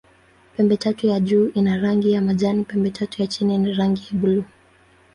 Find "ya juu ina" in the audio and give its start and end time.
1.07-1.77